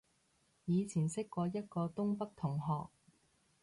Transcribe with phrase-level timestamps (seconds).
[0.65, 2.89] 以前識過一個東北同學